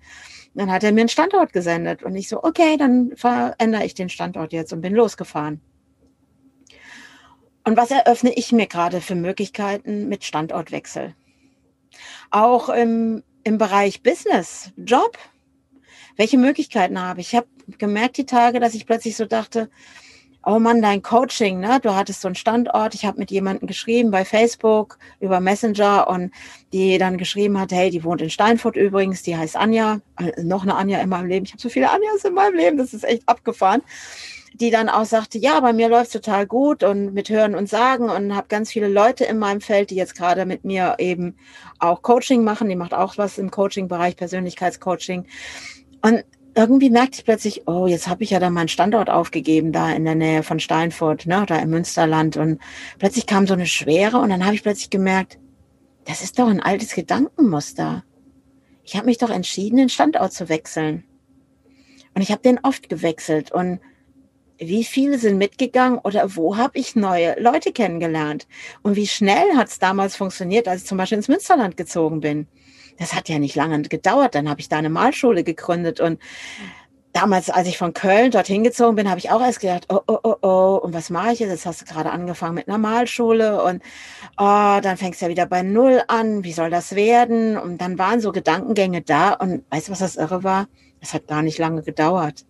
Dann 0.55 0.71
hat 0.71 0.83
er 0.83 0.91
mir 0.91 1.01
einen 1.01 1.09
Standort 1.09 1.53
gesendet 1.53 2.03
und 2.03 2.15
ich 2.15 2.27
so, 2.27 2.43
okay, 2.43 2.77
dann 2.77 3.11
verändere 3.15 3.85
ich 3.85 3.93
den 3.93 4.09
Standort 4.09 4.53
jetzt 4.53 4.73
und 4.73 4.81
bin 4.81 4.95
losgefahren. 4.95 5.61
Und 7.69 7.77
was 7.77 7.91
eröffne 7.91 8.33
ich 8.33 8.51
mir 8.51 8.65
gerade 8.65 8.99
für 8.99 9.13
Möglichkeiten 9.13 10.09
mit 10.09 10.23
Standortwechsel? 10.23 11.13
Auch 12.31 12.69
im, 12.69 13.21
im 13.43 13.59
Bereich 13.59 14.01
Business, 14.01 14.71
Job. 14.75 15.19
Welche 16.17 16.39
Möglichkeiten 16.39 16.99
habe 16.99 17.21
ich? 17.21 17.27
Ich 17.27 17.35
habe 17.35 17.45
gemerkt 17.77 18.17
die 18.17 18.25
Tage, 18.25 18.59
dass 18.59 18.73
ich 18.73 18.87
plötzlich 18.87 19.15
so 19.15 19.25
dachte, 19.25 19.69
oh 20.43 20.57
Mann, 20.57 20.81
dein 20.81 21.03
Coaching, 21.03 21.59
ne? 21.59 21.79
Du 21.79 21.93
hattest 21.93 22.21
so 22.21 22.27
einen 22.27 22.33
Standort. 22.33 22.95
Ich 22.95 23.05
habe 23.05 23.19
mit 23.19 23.29
jemandem 23.29 23.67
geschrieben 23.67 24.09
bei 24.09 24.25
Facebook 24.25 24.97
über 25.19 25.39
Messenger 25.39 26.07
und 26.07 26.31
die 26.73 26.97
dann 26.97 27.19
geschrieben 27.19 27.59
hat, 27.59 27.71
hey, 27.71 27.91
die 27.91 28.03
wohnt 28.03 28.23
in 28.23 28.31
Steinfurt 28.31 28.77
übrigens, 28.77 29.21
die 29.21 29.37
heißt 29.37 29.55
Anja, 29.55 30.01
äh, 30.17 30.41
noch 30.41 30.63
eine 30.63 30.73
Anja 30.73 31.01
in 31.01 31.09
meinem 31.09 31.27
Leben. 31.27 31.45
Ich 31.45 31.51
habe 31.51 31.61
so 31.61 31.69
viele 31.69 31.91
Anjas 31.91 32.25
in 32.25 32.33
meinem 32.33 32.55
Leben, 32.55 32.77
das 32.77 32.95
ist 32.95 33.03
echt 33.03 33.29
abgefahren. 33.29 33.83
Die 34.53 34.71
dann 34.71 34.89
auch 34.89 35.05
sagte, 35.05 35.37
ja, 35.37 35.59
bei 35.59 35.73
mir 35.73 35.89
läuft 35.89 36.11
total 36.11 36.45
gut 36.47 36.83
und 36.83 37.13
mit 37.13 37.29
Hören 37.29 37.55
und 37.55 37.69
Sagen 37.69 38.09
und 38.09 38.35
habe 38.35 38.47
ganz 38.47 38.71
viele 38.71 38.87
Leute 38.87 39.23
in 39.25 39.37
meinem 39.37 39.61
Feld, 39.61 39.89
die 39.89 39.95
jetzt 39.95 40.15
gerade 40.15 40.45
mit 40.45 40.65
mir 40.65 40.95
eben 40.97 41.37
auch 41.79 42.01
Coaching 42.01 42.43
machen. 42.43 42.67
Die 42.67 42.75
macht 42.75 42.93
auch 42.93 43.17
was 43.17 43.37
im 43.37 43.51
Coaching-Bereich, 43.51 44.15
Persönlichkeitscoaching. 44.15 45.25
Und 46.01 46.23
irgendwie 46.55 46.89
merkte 46.89 47.19
ich 47.19 47.25
plötzlich, 47.25 47.67
oh, 47.67 47.87
jetzt 47.87 48.07
habe 48.07 48.23
ich 48.23 48.31
ja 48.31 48.39
da 48.39 48.49
meinen 48.49 48.67
Standort 48.67 49.09
aufgegeben, 49.09 49.71
da 49.71 49.91
in 49.91 50.03
der 50.03 50.15
Nähe 50.15 50.43
von 50.43 50.59
Steinfurt, 50.59 51.25
ne, 51.25 51.45
da 51.47 51.57
im 51.57 51.69
Münsterland. 51.69 52.37
Und 52.37 52.59
plötzlich 52.97 53.25
kam 53.25 53.47
so 53.47 53.53
eine 53.53 53.65
Schwere 53.65 54.17
und 54.17 54.29
dann 54.29 54.43
habe 54.43 54.55
ich 54.55 54.63
plötzlich 54.63 54.89
gemerkt, 54.89 55.39
das 56.05 56.21
ist 56.21 56.39
doch 56.39 56.47
ein 56.47 56.61
altes 56.61 56.95
Gedankenmuster. 56.95 58.03
Ich 58.83 58.95
habe 58.95 59.05
mich 59.05 59.19
doch 59.19 59.29
entschieden, 59.29 59.77
den 59.77 59.89
Standort 59.89 60.33
zu 60.33 60.49
wechseln. 60.49 61.03
Und 62.15 62.23
ich 62.23 62.31
habe 62.31 62.41
den 62.41 62.59
oft 62.63 62.89
gewechselt. 62.89 63.51
Und 63.51 63.79
wie 64.59 64.83
viele 64.83 65.17
sind 65.17 65.37
mitgegangen 65.37 65.99
oder 65.99 66.35
wo 66.35 66.57
habe 66.57 66.77
ich 66.77 66.95
neue 66.95 67.39
Leute 67.39 67.71
kennengelernt? 67.71 68.47
Und 68.83 68.95
wie 68.95 69.07
schnell 69.07 69.55
hat 69.55 69.69
es 69.69 69.79
damals 69.79 70.15
funktioniert, 70.15 70.67
als 70.67 70.81
ich 70.83 70.87
zum 70.87 70.97
Beispiel 70.97 71.17
ins 71.17 71.27
Münsterland 71.27 71.77
gezogen 71.77 72.19
bin? 72.19 72.47
das 72.99 73.13
hat 73.13 73.29
ja 73.29 73.39
nicht 73.39 73.55
lange 73.55 73.81
gedauert. 73.81 74.35
Dann 74.35 74.49
habe 74.49 74.59
ich 74.61 74.69
da 74.69 74.77
eine 74.77 74.89
Malschule 74.89 75.43
gegründet 75.43 75.99
und 75.99 76.19
damals, 77.13 77.49
als 77.49 77.67
ich 77.67 77.77
von 77.77 77.93
Köln 77.93 78.29
dorthin 78.31 78.63
gezogen 78.63 78.95
bin, 78.95 79.09
habe 79.09 79.19
ich 79.19 79.31
auch 79.31 79.41
erst 79.41 79.61
gedacht, 79.61 79.85
oh, 79.89 80.01
oh, 80.05 80.19
oh, 80.21 80.35
oh, 80.41 80.79
und 80.83 80.93
was 80.93 81.09
mache 81.09 81.31
ich 81.33 81.39
jetzt? 81.39 81.49
Jetzt 81.49 81.65
hast 81.65 81.81
du 81.81 81.85
gerade 81.85 82.11
angefangen 82.11 82.55
mit 82.55 82.67
einer 82.67 82.77
Malschule 82.77 83.63
und 83.63 83.81
oh, 84.37 84.79
dann 84.81 84.97
fängst 84.97 85.21
du 85.21 85.25
ja 85.25 85.31
wieder 85.31 85.45
bei 85.47 85.63
Null 85.63 86.03
an. 86.07 86.43
Wie 86.43 86.53
soll 86.53 86.69
das 86.69 86.95
werden? 86.95 87.57
Und 87.57 87.79
dann 87.79 87.97
waren 87.97 88.19
so 88.19 88.31
Gedankengänge 88.31 89.01
da 89.01 89.33
und 89.33 89.63
weißt 89.71 89.87
du, 89.87 89.91
was 89.93 89.99
das 89.99 90.17
irre 90.17 90.43
war? 90.43 90.67
Es 91.01 91.13
hat 91.13 91.27
gar 91.27 91.41
nicht 91.41 91.57
lange 91.57 91.81
gedauert. 91.81 92.45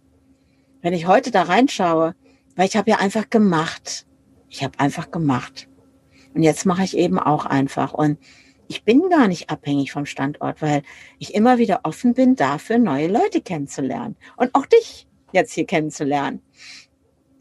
Wenn 0.81 0.93
ich 0.93 1.07
heute 1.07 1.31
da 1.31 1.43
reinschaue, 1.43 2.15
weil 2.55 2.67
ich 2.67 2.77
habe 2.77 2.89
ja 2.89 2.97
einfach 2.97 3.29
gemacht. 3.29 4.05
Ich 4.49 4.63
habe 4.63 4.79
einfach 4.79 5.11
gemacht. 5.11 5.67
Und 6.33 6.43
jetzt 6.43 6.65
mache 6.65 6.83
ich 6.83 6.97
eben 6.97 7.19
auch 7.19 7.45
einfach. 7.45 7.93
Und 7.93 8.17
ich 8.67 8.83
bin 8.83 9.09
gar 9.09 9.27
nicht 9.27 9.49
abhängig 9.49 9.91
vom 9.91 10.05
Standort, 10.05 10.61
weil 10.61 10.83
ich 11.17 11.33
immer 11.33 11.57
wieder 11.57 11.81
offen 11.83 12.13
bin, 12.13 12.35
dafür 12.35 12.77
neue 12.77 13.07
Leute 13.07 13.41
kennenzulernen 13.41 14.15
und 14.37 14.53
auch 14.53 14.67
dich 14.67 15.07
jetzt 15.33 15.53
hier 15.53 15.65
kennenzulernen. 15.65 16.41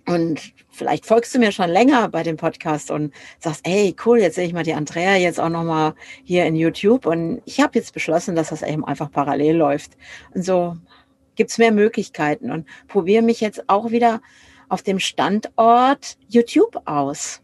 Und 0.07 0.55
vielleicht 0.71 1.05
folgst 1.05 1.35
du 1.35 1.39
mir 1.39 1.53
schon 1.53 1.69
länger 1.69 2.09
bei 2.09 2.23
dem 2.23 2.39
Podcast 2.39 2.91
und 2.91 3.13
sagst, 3.41 3.67
hey, 3.67 3.95
cool, 4.07 4.21
jetzt 4.21 4.37
sehe 4.37 4.47
ich 4.47 4.55
mal 4.55 4.63
die 4.63 4.73
Andrea 4.73 5.17
jetzt 5.17 5.39
auch 5.39 5.51
nochmal 5.51 5.95
hier 6.25 6.47
in 6.47 6.57
YouTube. 6.57 7.05
Und 7.05 7.43
ich 7.45 7.61
habe 7.61 7.79
jetzt 7.79 7.93
beschlossen, 7.93 8.35
dass 8.35 8.49
das 8.49 8.63
eben 8.63 8.87
einfach 8.87 9.11
parallel 9.11 9.57
läuft. 9.57 9.99
Und 10.35 10.47
so 10.47 10.79
gibt's 11.39 11.57
mehr 11.57 11.73
Möglichkeiten 11.73 12.51
und 12.51 12.67
probiere 12.89 13.23
mich 13.23 13.41
jetzt 13.41 13.71
auch 13.71 13.91
wieder 13.91 14.21
auf 14.69 14.83
dem 14.83 14.99
Standort 14.99 16.19
YouTube 16.29 16.83
aus. 16.85 17.41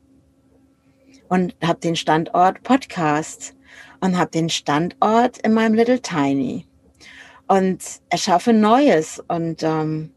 Und 1.28 1.56
habe 1.62 1.80
den 1.80 1.96
Standort 1.96 2.62
Podcast 2.62 3.56
und 4.00 4.18
habe 4.18 4.30
den 4.30 4.50
Standort 4.50 5.38
in 5.38 5.54
meinem 5.54 5.74
Little 5.74 6.00
Tiny 6.00 6.66
und 7.46 7.82
erschaffe 8.10 8.52
Neues. 8.52 9.22
Und 9.26 9.62
ähm, 9.62 10.12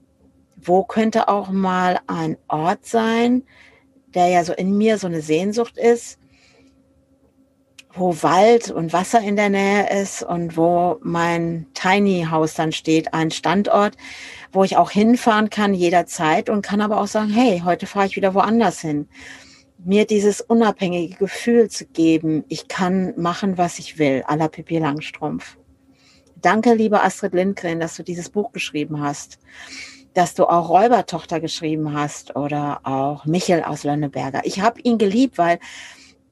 wo 0.58 0.84
könnte 0.84 1.30
auch 1.30 1.50
mal 1.50 2.00
ein 2.08 2.38
Ort 2.50 2.86
sein, 2.86 3.44
der 4.14 4.28
ja 4.28 4.44
so 4.44 4.54
in 4.54 4.78
mir 4.78 4.98
so 4.98 5.08
eine 5.08 5.22
Sehnsucht 5.22 5.78
ist, 5.78 6.20
wo 7.98 8.22
Wald 8.22 8.72
und 8.72 8.94
Wasser 8.94 9.22
in 9.22 9.36
der 9.36 9.50
Nähe 9.50 9.89
ist 10.01 10.24
und 10.24 10.56
wo 10.56 10.98
mein 11.01 11.68
Tiny 11.74 12.27
House 12.30 12.54
dann 12.54 12.72
steht, 12.72 13.13
ein 13.13 13.32
Standort, 13.32 13.98
wo 14.51 14.63
ich 14.63 14.77
auch 14.77 14.92
hinfahren 14.92 15.50
kann 15.50 15.74
jederzeit 15.74 16.50
und 16.50 16.62
kann 16.62 16.82
aber 16.82 17.01
auch 17.01 17.08
sagen, 17.08 17.30
hey, 17.30 17.62
heute 17.66 17.86
fahre 17.86 18.08
ich 18.08 18.16
wieder 18.16 18.34
woanders 18.34 18.82
hin 18.82 19.08
mir 19.84 20.06
dieses 20.06 20.42
unabhängige 20.42 21.16
Gefühl 21.16 21.70
zu 21.70 21.86
geben, 21.86 22.44
ich 22.48 22.68
kann 22.68 23.13
machen, 23.18 23.58
was 23.58 23.80
ich 23.80 23.98
will, 23.98 24.24
à 24.27 24.36
la 24.36 24.48
Pippi 24.48 24.80
Langstrumpf. 24.80 25.58
Danke, 26.36 26.74
liebe 26.74 27.01
Astrid 27.01 27.34
Lindgren, 27.34 27.80
dass 27.80 27.96
du 27.96 28.04
dieses 28.04 28.30
Buch 28.30 28.51
geschrieben 28.51 29.01
hast, 29.01 29.39
dass 30.13 30.34
du 30.34 30.46
auch 30.46 30.70
Räubertochter 30.70 31.39
geschrieben 31.39 31.94
hast 31.94 32.36
oder 32.36 32.82
auch 32.84 33.25
Michel 33.25 33.63
aus 33.63 33.84
Lönneberger. 33.84 34.42
Ich 34.44 34.62
habe 34.62 34.82
ihn 34.82 34.98
geliebt, 34.98 35.38
weil 35.38 35.60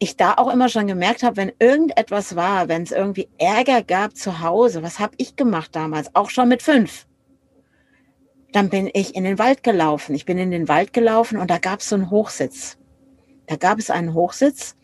ich 0.05 0.17
da 0.17 0.35
auch 0.35 0.51
immer 0.53 0.69
schon 0.69 0.87
gemerkt 0.87 1.23
habe, 1.23 1.35
wenn 1.37 1.51
irgendetwas 1.59 2.35
war, 2.35 2.69
wenn 2.69 2.83
es 2.83 2.91
irgendwie 2.91 3.27
Ärger 3.37 3.81
gab 3.81 4.15
zu 4.15 4.39
Hause, 4.39 4.83
was 4.83 4.99
habe 4.99 5.15
ich 5.17 5.35
gemacht 5.35 5.75
damals, 5.75 6.15
auch 6.15 6.29
schon 6.29 6.47
mit 6.47 6.61
fünf? 6.61 7.05
Dann 8.53 8.69
bin 8.69 8.89
ich 8.93 9.15
in 9.15 9.25
den 9.25 9.37
Wald 9.37 9.63
gelaufen. 9.63 10.15
Ich 10.15 10.25
bin 10.25 10.37
in 10.37 10.51
den 10.51 10.69
Wald 10.69 10.93
gelaufen 10.93 11.37
und 11.37 11.49
da 11.49 11.57
gab 11.57 11.81
es 11.81 11.89
so 11.89 11.95
einen 11.95 12.09
Hochsitz. 12.09 12.77
Da 13.47 13.57
gab 13.57 13.79
es 13.79 13.89
einen 13.89 14.13
Hochsitz, 14.13 14.75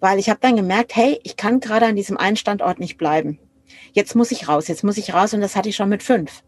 weil 0.00 0.18
ich 0.18 0.30
habe 0.30 0.40
dann 0.40 0.56
gemerkt, 0.56 0.96
hey, 0.96 1.20
ich 1.24 1.36
kann 1.36 1.60
gerade 1.60 1.86
an 1.86 1.96
diesem 1.96 2.16
einen 2.16 2.36
Standort 2.36 2.78
nicht 2.78 2.96
bleiben. 2.96 3.38
jetzt 3.92 4.14
muss 4.14 4.30
ich 4.30 4.48
raus, 4.48 4.68
jetzt 4.68 4.84
muss 4.84 4.96
ich 4.96 5.12
raus 5.12 5.34
und 5.34 5.40
das 5.40 5.56
hatte 5.56 5.68
ich 5.68 5.76
schon 5.76 5.88
mit 5.88 6.02
fünf. 6.02 6.42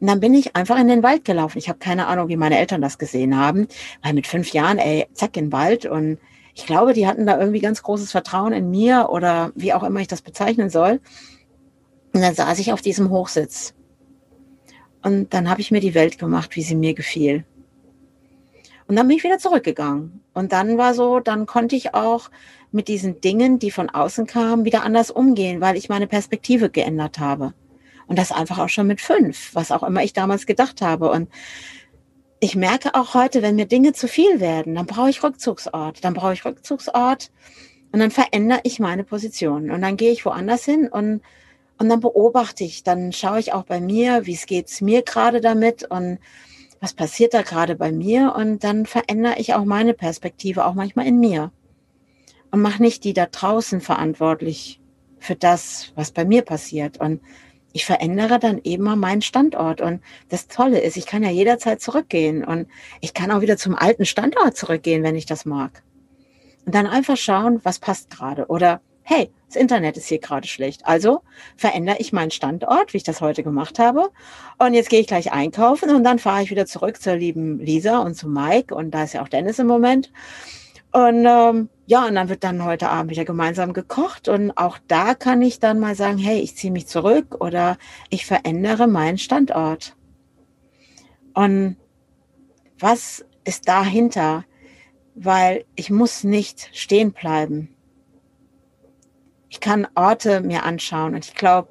Und 0.00 0.08
dann 0.08 0.20
bin 0.20 0.34
ich 0.34 0.54
einfach 0.54 0.78
in 0.78 0.88
den 0.88 1.02
Wald 1.02 1.24
gelaufen. 1.24 1.58
Ich 1.58 1.68
habe 1.68 1.78
keine 1.78 2.06
Ahnung, 2.06 2.28
wie 2.28 2.36
meine 2.36 2.58
Eltern 2.58 2.82
das 2.82 2.98
gesehen 2.98 3.36
haben, 3.36 3.66
weil 4.02 4.12
mit 4.12 4.26
fünf 4.26 4.52
Jahren, 4.52 4.78
ey, 4.78 5.06
zack, 5.14 5.36
in 5.36 5.46
den 5.46 5.52
Wald. 5.52 5.86
Und 5.86 6.18
ich 6.54 6.66
glaube, 6.66 6.92
die 6.92 7.06
hatten 7.06 7.26
da 7.26 7.38
irgendwie 7.38 7.60
ganz 7.60 7.82
großes 7.82 8.12
Vertrauen 8.12 8.52
in 8.52 8.70
mir 8.70 9.08
oder 9.10 9.52
wie 9.54 9.72
auch 9.72 9.82
immer 9.82 10.00
ich 10.00 10.08
das 10.08 10.22
bezeichnen 10.22 10.70
soll. 10.70 11.00
Und 12.12 12.20
dann 12.20 12.34
saß 12.34 12.60
ich 12.60 12.72
auf 12.72 12.80
diesem 12.80 13.10
Hochsitz. 13.10 13.74
Und 15.02 15.34
dann 15.34 15.50
habe 15.50 15.60
ich 15.60 15.70
mir 15.70 15.80
die 15.80 15.94
Welt 15.94 16.18
gemacht, 16.18 16.54
wie 16.56 16.62
sie 16.62 16.76
mir 16.76 16.94
gefiel. 16.94 17.44
Und 18.86 18.96
dann 18.96 19.08
bin 19.08 19.16
ich 19.16 19.24
wieder 19.24 19.38
zurückgegangen. 19.38 20.22
Und 20.32 20.52
dann 20.52 20.78
war 20.78 20.94
so, 20.94 21.18
dann 21.18 21.46
konnte 21.46 21.74
ich 21.74 21.94
auch 21.94 22.30
mit 22.70 22.88
diesen 22.88 23.20
Dingen, 23.20 23.58
die 23.58 23.70
von 23.70 23.90
außen 23.90 24.26
kamen, 24.26 24.64
wieder 24.64 24.82
anders 24.84 25.10
umgehen, 25.10 25.60
weil 25.60 25.76
ich 25.76 25.88
meine 25.88 26.06
Perspektive 26.06 26.70
geändert 26.70 27.18
habe. 27.18 27.54
Und 28.06 28.18
das 28.18 28.32
einfach 28.32 28.58
auch 28.58 28.68
schon 28.68 28.86
mit 28.86 29.00
fünf, 29.00 29.54
was 29.54 29.72
auch 29.72 29.82
immer 29.82 30.02
ich 30.02 30.12
damals 30.12 30.46
gedacht 30.46 30.82
habe. 30.82 31.10
Und 31.10 31.28
ich 32.44 32.56
merke 32.56 32.94
auch 32.94 33.14
heute, 33.14 33.40
wenn 33.40 33.56
mir 33.56 33.64
Dinge 33.64 33.94
zu 33.94 34.06
viel 34.06 34.38
werden, 34.38 34.74
dann 34.74 34.84
brauche 34.84 35.08
ich 35.08 35.22
Rückzugsort. 35.22 36.04
Dann 36.04 36.12
brauche 36.12 36.34
ich 36.34 36.44
Rückzugsort 36.44 37.30
und 37.90 38.00
dann 38.00 38.10
verändere 38.10 38.60
ich 38.64 38.78
meine 38.78 39.02
Position. 39.02 39.70
Und 39.70 39.80
dann 39.80 39.96
gehe 39.96 40.12
ich 40.12 40.26
woanders 40.26 40.66
hin 40.66 40.88
und, 40.88 41.22
und 41.78 41.88
dann 41.88 42.00
beobachte 42.00 42.62
ich. 42.62 42.82
Dann 42.82 43.12
schaue 43.12 43.40
ich 43.40 43.54
auch 43.54 43.62
bei 43.62 43.80
mir, 43.80 44.26
wie 44.26 44.34
es 44.34 44.44
geht 44.44 44.82
mir 44.82 45.00
gerade 45.00 45.40
damit 45.40 45.90
und 45.90 46.18
was 46.80 46.92
passiert 46.92 47.32
da 47.32 47.40
gerade 47.40 47.76
bei 47.76 47.92
mir. 47.92 48.34
Und 48.36 48.62
dann 48.62 48.84
verändere 48.84 49.38
ich 49.38 49.54
auch 49.54 49.64
meine 49.64 49.94
Perspektive, 49.94 50.66
auch 50.66 50.74
manchmal 50.74 51.06
in 51.06 51.18
mir. 51.18 51.50
Und 52.50 52.60
mache 52.60 52.82
nicht 52.82 53.04
die 53.04 53.14
da 53.14 53.24
draußen 53.24 53.80
verantwortlich 53.80 54.82
für 55.18 55.34
das, 55.34 55.92
was 55.94 56.12
bei 56.12 56.26
mir 56.26 56.42
passiert. 56.42 57.00
Und 57.00 57.22
ich 57.74 57.84
verändere 57.84 58.38
dann 58.38 58.60
eben 58.62 58.84
mal 58.84 58.96
meinen 58.96 59.20
Standort. 59.20 59.80
Und 59.80 60.00
das 60.28 60.46
Tolle 60.46 60.80
ist, 60.80 60.96
ich 60.96 61.06
kann 61.06 61.24
ja 61.24 61.30
jederzeit 61.30 61.82
zurückgehen 61.82 62.44
und 62.44 62.68
ich 63.00 63.14
kann 63.14 63.32
auch 63.32 63.40
wieder 63.40 63.56
zum 63.56 63.74
alten 63.74 64.06
Standort 64.06 64.56
zurückgehen, 64.56 65.02
wenn 65.02 65.16
ich 65.16 65.26
das 65.26 65.44
mag. 65.44 65.82
Und 66.64 66.74
dann 66.74 66.86
einfach 66.86 67.16
schauen, 67.16 67.60
was 67.64 67.80
passt 67.80 68.10
gerade. 68.10 68.46
Oder 68.46 68.80
hey, 69.02 69.28
das 69.48 69.56
Internet 69.56 69.96
ist 69.96 70.06
hier 70.06 70.20
gerade 70.20 70.46
schlecht. 70.46 70.86
Also 70.86 71.22
verändere 71.56 71.96
ich 71.98 72.12
meinen 72.12 72.30
Standort, 72.30 72.92
wie 72.92 72.98
ich 72.98 73.02
das 73.02 73.20
heute 73.20 73.42
gemacht 73.42 73.80
habe. 73.80 74.08
Und 74.58 74.74
jetzt 74.74 74.88
gehe 74.88 75.00
ich 75.00 75.08
gleich 75.08 75.32
einkaufen 75.32 75.90
und 75.90 76.04
dann 76.04 76.20
fahre 76.20 76.44
ich 76.44 76.52
wieder 76.52 76.66
zurück 76.66 77.02
zur 77.02 77.16
lieben 77.16 77.58
Lisa 77.58 77.98
und 77.98 78.14
zu 78.14 78.28
Mike. 78.28 78.72
Und 78.72 78.92
da 78.92 79.02
ist 79.02 79.14
ja 79.14 79.22
auch 79.22 79.28
Dennis 79.28 79.58
im 79.58 79.66
Moment. 79.66 80.12
Und 80.92 81.26
ähm, 81.26 81.68
ja, 81.86 82.06
und 82.06 82.14
dann 82.14 82.28
wird 82.28 82.44
dann 82.44 82.64
heute 82.64 82.88
Abend 82.88 83.10
wieder 83.10 83.24
gemeinsam 83.24 83.72
gekocht. 83.74 84.28
Und 84.28 84.52
auch 84.56 84.78
da 84.88 85.14
kann 85.14 85.42
ich 85.42 85.60
dann 85.60 85.80
mal 85.80 85.94
sagen, 85.94 86.18
hey, 86.18 86.40
ich 86.40 86.56
ziehe 86.56 86.72
mich 86.72 86.86
zurück 86.86 87.36
oder 87.40 87.76
ich 88.08 88.24
verändere 88.24 88.86
meinen 88.86 89.18
Standort. 89.18 89.94
Und 91.34 91.76
was 92.78 93.24
ist 93.44 93.68
dahinter? 93.68 94.44
Weil 95.14 95.64
ich 95.76 95.90
muss 95.90 96.24
nicht 96.24 96.70
stehen 96.72 97.12
bleiben. 97.12 97.74
Ich 99.48 99.60
kann 99.60 99.86
Orte 99.94 100.40
mir 100.40 100.64
anschauen 100.64 101.14
und 101.14 101.24
ich 101.24 101.34
glaube, 101.34 101.68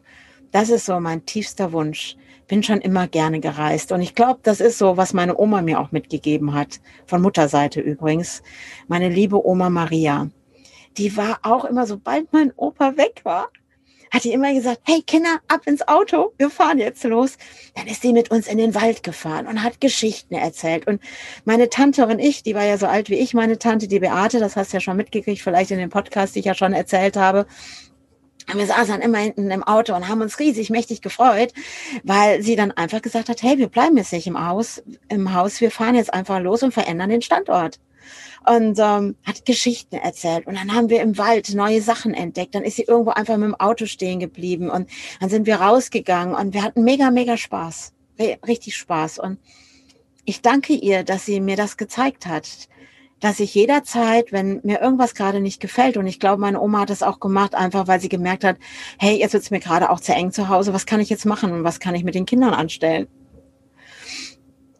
das 0.51 0.69
ist 0.69 0.85
so 0.85 0.99
mein 0.99 1.25
tiefster 1.25 1.73
Wunsch, 1.73 2.15
bin 2.47 2.63
schon 2.63 2.81
immer 2.81 3.07
gerne 3.07 3.39
gereist. 3.39 3.91
Und 3.91 4.01
ich 4.01 4.15
glaube, 4.15 4.39
das 4.43 4.59
ist 4.59 4.77
so, 4.77 4.97
was 4.97 5.13
meine 5.13 5.37
Oma 5.37 5.61
mir 5.61 5.79
auch 5.79 5.91
mitgegeben 5.91 6.53
hat, 6.53 6.79
von 7.05 7.21
Mutterseite 7.21 7.79
übrigens. 7.81 8.43
Meine 8.87 9.09
liebe 9.09 9.45
Oma 9.45 9.69
Maria. 9.69 10.29
Die 10.97 11.17
war 11.17 11.39
auch 11.43 11.65
immer, 11.65 11.87
sobald 11.87 12.31
mein 12.33 12.51
Opa 12.55 12.97
weg 12.97 13.21
war, 13.23 13.49
hat 14.13 14.23
die 14.25 14.31
immer 14.31 14.53
gesagt, 14.53 14.81
hey 14.83 15.01
Kinder, 15.01 15.39
ab 15.47 15.61
ins 15.65 15.87
Auto, 15.87 16.33
wir 16.37 16.51
fahren 16.51 16.77
jetzt 16.77 17.03
los. 17.03 17.35
Dann 17.75 17.87
ist 17.87 18.03
sie 18.03 18.13
mit 18.13 18.29
uns 18.29 18.47
in 18.47 18.59
den 18.59 18.75
Wald 18.75 19.01
gefahren 19.01 19.47
und 19.47 19.63
hat 19.63 19.81
Geschichten 19.81 20.35
erzählt. 20.35 20.85
Und 20.85 21.01
meine 21.45 21.67
Tante 21.67 22.05
und 22.05 22.19
ich, 22.19 22.43
die 22.43 22.53
war 22.53 22.63
ja 22.63 22.77
so 22.77 22.85
alt 22.85 23.09
wie 23.09 23.15
ich, 23.15 23.33
meine 23.33 23.57
Tante, 23.57 23.87
die 23.87 23.99
Beate, 23.99 24.39
das 24.39 24.55
hast 24.55 24.71
du 24.71 24.77
ja 24.77 24.81
schon 24.81 24.97
mitgekriegt, 24.97 25.41
vielleicht 25.41 25.71
in 25.71 25.79
dem 25.79 25.89
Podcast, 25.89 26.35
die 26.35 26.39
ich 26.39 26.45
ja 26.45 26.53
schon 26.53 26.73
erzählt 26.73 27.17
habe, 27.17 27.47
wir 28.53 28.65
saßen 28.65 28.87
dann 28.87 29.01
immer 29.01 29.19
hinten 29.19 29.51
im 29.51 29.63
Auto 29.63 29.95
und 29.95 30.07
haben 30.07 30.21
uns 30.21 30.39
riesig 30.39 30.69
mächtig 30.69 31.01
gefreut, 31.01 31.53
weil 32.03 32.41
sie 32.41 32.55
dann 32.55 32.71
einfach 32.71 33.01
gesagt 33.01 33.29
hat, 33.29 33.41
hey, 33.41 33.57
wir 33.57 33.67
bleiben 33.67 33.97
jetzt 33.97 34.13
nicht 34.13 34.27
im 34.27 34.45
Haus, 34.45 34.83
im 35.09 35.33
Haus, 35.33 35.61
wir 35.61 35.71
fahren 35.71 35.95
jetzt 35.95 36.13
einfach 36.13 36.39
los 36.39 36.63
und 36.63 36.73
verändern 36.73 37.09
den 37.09 37.21
Standort. 37.21 37.79
Und 38.45 38.77
ähm, 38.77 39.15
hat 39.23 39.45
Geschichten 39.45 39.95
erzählt. 39.95 40.45
Und 40.47 40.55
dann 40.55 40.75
haben 40.75 40.89
wir 40.89 41.01
im 41.01 41.17
Wald 41.17 41.53
neue 41.53 41.81
Sachen 41.81 42.13
entdeckt. 42.13 42.53
Dann 42.55 42.63
ist 42.63 42.75
sie 42.75 42.83
irgendwo 42.83 43.11
einfach 43.11 43.37
mit 43.37 43.45
dem 43.45 43.55
Auto 43.55 43.85
stehen 43.85 44.19
geblieben. 44.19 44.69
Und 44.69 44.89
dann 45.21 45.29
sind 45.29 45.45
wir 45.45 45.55
rausgegangen 45.55 46.35
und 46.35 46.53
wir 46.53 46.61
hatten 46.61 46.83
mega, 46.83 47.09
mega 47.09 47.37
Spaß. 47.37 47.93
Richtig 48.45 48.75
Spaß. 48.75 49.19
Und 49.19 49.39
ich 50.25 50.41
danke 50.41 50.73
ihr, 50.73 51.03
dass 51.03 51.25
sie 51.25 51.39
mir 51.39 51.55
das 51.55 51.77
gezeigt 51.77 52.25
hat 52.25 52.67
dass 53.23 53.39
ich 53.39 53.55
jederzeit, 53.55 54.33
wenn 54.33 54.59
mir 54.63 54.81
irgendwas 54.81 55.15
gerade 55.15 55.39
nicht 55.39 55.61
gefällt, 55.61 55.95
und 55.95 56.05
ich 56.07 56.19
glaube, 56.19 56.41
meine 56.41 56.59
Oma 56.59 56.81
hat 56.81 56.89
das 56.89 57.01
auch 57.01 57.21
gemacht, 57.21 57.55
einfach 57.55 57.87
weil 57.87 58.01
sie 58.01 58.09
gemerkt 58.09 58.43
hat, 58.43 58.57
hey, 58.99 59.17
jetzt 59.17 59.31
wird 59.31 59.43
es 59.43 59.49
mir 59.49 59.61
gerade 59.61 59.89
auch 59.91 60.01
zu 60.01 60.11
eng 60.11 60.33
zu 60.33 60.49
Hause, 60.49 60.73
was 60.73 60.85
kann 60.85 60.99
ich 60.99 61.09
jetzt 61.09 61.25
machen 61.25 61.53
und 61.53 61.63
was 61.63 61.79
kann 61.79 61.95
ich 61.95 62.03
mit 62.03 62.15
den 62.15 62.25
Kindern 62.25 62.53
anstellen? 62.53 63.07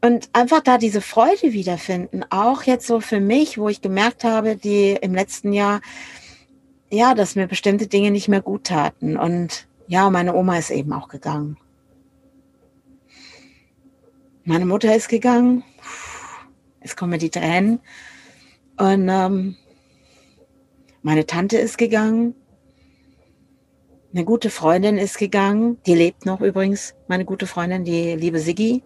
Und 0.02 0.28
einfach 0.34 0.60
da 0.60 0.78
diese 0.78 1.00
Freude 1.00 1.54
wiederfinden, 1.54 2.26
auch 2.32 2.64
jetzt 2.64 2.86
so 2.86 3.00
für 3.00 3.22
mich, 3.22 3.58
wo 3.58 3.70
ich 3.70 3.80
gemerkt 3.80 4.26
habe, 4.26 4.58
die 4.58 4.92
im 4.92 5.16
letzten 5.16 5.54
Jahr, 5.54 5.80
ja, 6.92 7.16
dass 7.16 7.38
mir 7.38 7.48
bestimmte 7.48 7.88
Dinge 7.88 8.12
nicht 8.12 8.28
mehr 8.28 8.42
gut 8.42 8.66
taten. 8.66 9.16
Und 9.16 9.70
ja, 9.88 10.10
meine 10.10 10.36
Oma 10.36 10.58
ist 10.58 10.70
eben 10.70 10.92
auch 10.92 11.08
gegangen. 11.08 11.56
Meine 14.44 14.66
Mutter 14.66 14.94
ist 14.94 15.08
gegangen. 15.08 15.64
Jetzt 16.82 16.98
kommen 16.98 17.12
mir 17.12 17.20
die 17.20 17.30
Tränen. 17.30 17.80
Und 18.84 19.08
ähm, 19.08 19.56
meine 21.04 21.26
Tante 21.26 21.58
ist 21.58 21.78
gegangen. 21.78 22.36
Eine 24.14 24.26
gute 24.26 24.50
Freundin 24.50 24.98
ist 24.98 25.18
gegangen. 25.18 25.78
Die 25.86 25.96
lebt 25.96 26.26
noch 26.26 26.42
übrigens, 26.42 26.94
meine 27.08 27.24
gute 27.24 27.48
Freundin, 27.48 27.86
die 27.86 28.16
liebe 28.16 28.40
Siggi. 28.40 28.84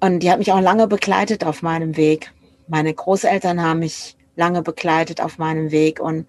Und 0.00 0.18
die 0.18 0.30
hat 0.30 0.38
mich 0.38 0.52
auch 0.52 0.60
lange 0.60 0.88
begleitet 0.88 1.42
auf 1.42 1.62
meinem 1.62 1.96
Weg. 1.96 2.34
Meine 2.68 2.92
Großeltern 2.92 3.62
haben 3.62 3.78
mich 3.78 4.14
lange 4.36 4.60
begleitet 4.60 5.22
auf 5.22 5.38
meinem 5.38 5.70
Weg. 5.70 5.98
Und 5.98 6.26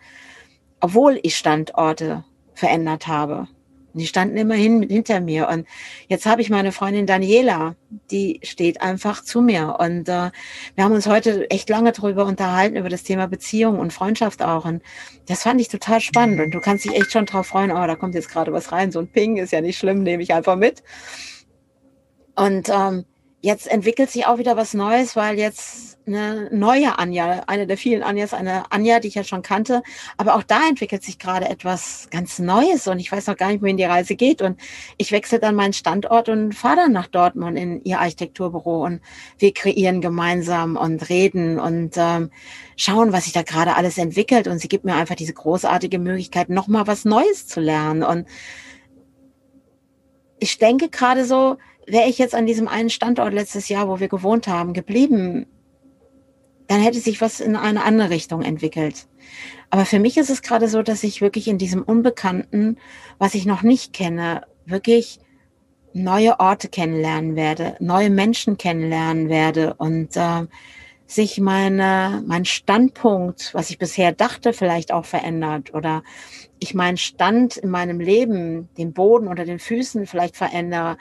obwohl 0.79 1.19
ich 1.21 1.35
Standorte 1.35 2.23
verändert 2.53 3.07
habe, 3.07 3.49
die 3.93 4.07
standen 4.07 4.37
immerhin 4.37 4.81
hinter 4.81 5.19
mir. 5.19 5.47
Und 5.49 5.67
jetzt 6.07 6.25
habe 6.25 6.41
ich 6.41 6.49
meine 6.49 6.71
Freundin 6.71 7.05
Daniela, 7.05 7.75
die 8.11 8.39
steht 8.43 8.81
einfach 8.81 9.23
zu 9.23 9.41
mir. 9.41 9.77
Und 9.79 10.09
äh, 10.09 10.31
wir 10.75 10.83
haben 10.83 10.93
uns 10.93 11.07
heute 11.07 11.49
echt 11.49 11.69
lange 11.69 11.91
darüber 11.91 12.25
unterhalten, 12.25 12.75
über 12.75 12.89
das 12.89 13.03
Thema 13.03 13.27
Beziehung 13.27 13.79
und 13.79 13.93
Freundschaft 13.93 14.41
auch. 14.41 14.65
Und 14.65 14.81
das 15.27 15.43
fand 15.43 15.61
ich 15.61 15.69
total 15.69 16.01
spannend. 16.01 16.41
Und 16.41 16.51
du 16.51 16.59
kannst 16.59 16.85
dich 16.85 16.95
echt 16.95 17.11
schon 17.11 17.25
drauf 17.25 17.47
freuen, 17.47 17.71
oh, 17.71 17.87
da 17.87 17.95
kommt 17.95 18.15
jetzt 18.15 18.29
gerade 18.29 18.51
was 18.51 18.71
rein. 18.71 18.91
So 18.91 18.99
ein 18.99 19.07
Ping 19.07 19.37
ist 19.37 19.51
ja 19.51 19.61
nicht 19.61 19.77
schlimm, 19.77 20.03
nehme 20.03 20.23
ich 20.23 20.33
einfach 20.33 20.55
mit. 20.55 20.83
Und 22.35 22.69
ähm, 22.69 23.05
jetzt 23.43 23.67
entwickelt 23.67 24.09
sich 24.09 24.25
auch 24.25 24.37
wieder 24.37 24.55
was 24.55 24.73
Neues, 24.73 25.17
weil 25.17 25.37
jetzt 25.37 25.97
eine 26.07 26.47
neue 26.51 26.97
Anja, 26.97 27.43
eine 27.47 27.67
der 27.67 27.77
vielen 27.77 28.01
Anjas, 28.01 28.33
eine 28.33 28.71
Anja, 28.71 29.01
die 29.01 29.09
ich 29.09 29.15
ja 29.15 29.25
schon 29.25 29.41
kannte, 29.41 29.83
aber 30.15 30.35
auch 30.35 30.43
da 30.43 30.61
entwickelt 30.69 31.03
sich 31.03 31.19
gerade 31.19 31.49
etwas 31.49 32.07
ganz 32.09 32.39
Neues 32.39 32.87
und 32.87 32.99
ich 32.99 33.11
weiß 33.11 33.27
noch 33.27 33.35
gar 33.35 33.49
nicht, 33.49 33.61
wohin 33.61 33.75
die 33.75 33.83
Reise 33.83 34.15
geht. 34.15 34.41
Und 34.41 34.61
ich 34.97 35.11
wechsle 35.11 35.39
dann 35.39 35.55
meinen 35.55 35.73
Standort 35.73 36.29
und 36.29 36.55
fahre 36.55 36.77
dann 36.77 36.93
nach 36.93 37.07
Dortmund 37.07 37.57
in 37.57 37.83
ihr 37.83 37.99
Architekturbüro 37.99 38.85
und 38.85 39.01
wir 39.39 39.53
kreieren 39.53 39.99
gemeinsam 39.99 40.77
und 40.77 41.09
reden 41.09 41.59
und 41.59 41.95
ähm, 41.97 42.31
schauen, 42.77 43.11
was 43.11 43.25
sich 43.25 43.33
da 43.33 43.41
gerade 43.41 43.75
alles 43.75 43.97
entwickelt. 43.97 44.47
Und 44.47 44.59
sie 44.59 44.69
gibt 44.69 44.85
mir 44.85 44.95
einfach 44.95 45.15
diese 45.15 45.33
großartige 45.33 45.99
Möglichkeit, 45.99 46.47
nochmal 46.47 46.87
was 46.87 47.03
Neues 47.03 47.45
zu 47.45 47.59
lernen. 47.59 48.03
Und 48.03 48.25
ich 50.39 50.57
denke 50.57 50.87
gerade 50.87 51.25
so, 51.25 51.57
wäre 51.87 52.09
ich 52.09 52.17
jetzt 52.17 52.35
an 52.35 52.45
diesem 52.45 52.67
einen 52.67 52.89
Standort 52.89 53.33
letztes 53.33 53.69
Jahr, 53.69 53.87
wo 53.87 53.99
wir 53.99 54.07
gewohnt 54.07 54.47
haben, 54.47 54.73
geblieben, 54.73 55.47
dann 56.67 56.81
hätte 56.81 56.99
sich 56.99 57.21
was 57.21 57.39
in 57.39 57.55
eine 57.55 57.83
andere 57.83 58.09
Richtung 58.09 58.41
entwickelt. 58.41 59.07
Aber 59.69 59.85
für 59.85 59.99
mich 59.99 60.17
ist 60.17 60.29
es 60.29 60.41
gerade 60.41 60.67
so, 60.67 60.81
dass 60.81 61.03
ich 61.03 61.21
wirklich 61.21 61.47
in 61.47 61.57
diesem 61.57 61.83
Unbekannten, 61.83 62.77
was 63.17 63.35
ich 63.35 63.45
noch 63.45 63.63
nicht 63.63 63.93
kenne, 63.93 64.43
wirklich 64.65 65.19
neue 65.93 66.39
Orte 66.39 66.69
kennenlernen 66.69 67.35
werde, 67.35 67.75
neue 67.79 68.09
Menschen 68.09 68.57
kennenlernen 68.57 69.29
werde 69.29 69.75
und 69.75 70.15
äh, 70.15 70.47
sich 71.05 71.39
meine, 71.39 72.23
mein 72.25 72.45
Standpunkt, 72.45 73.53
was 73.53 73.69
ich 73.69 73.77
bisher 73.77 74.11
dachte, 74.11 74.53
vielleicht 74.53 74.91
auch 74.91 75.05
verändert 75.05 75.73
oder 75.73 76.03
ich 76.63 76.73
meinen 76.73 76.97
Stand 76.97 77.57
in 77.57 77.69
meinem 77.69 77.99
Leben, 77.99 78.69
den 78.77 78.93
Boden 78.93 79.27
unter 79.27 79.45
den 79.45 79.59
Füßen 79.59 80.07
vielleicht 80.07 80.35
verändere. 80.35 80.97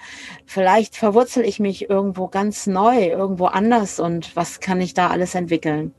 Vielleicht 0.47 0.97
verwurzel 0.97 1.45
ich 1.45 1.61
mich 1.61 1.89
irgendwo 1.89 2.29
ganz 2.29 2.67
neu, 2.67 3.07
irgendwo 3.07 3.47
anders 3.47 4.01
und 4.01 4.37
was 4.37 4.61
kann 4.61 4.81
ich 4.81 4.95
da 4.95 5.09
alles 5.09 5.35
entwickeln? 5.35 5.95